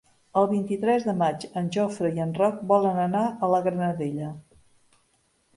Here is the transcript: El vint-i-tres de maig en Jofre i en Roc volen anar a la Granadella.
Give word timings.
El 0.39 0.45
vint-i-tres 0.51 1.03
de 1.09 1.13
maig 1.19 1.45
en 1.61 1.69
Jofre 1.75 2.11
i 2.19 2.23
en 2.25 2.33
Roc 2.39 2.63
volen 2.73 3.03
anar 3.05 3.21
a 3.29 3.51
la 3.55 3.63
Granadella. 3.69 4.31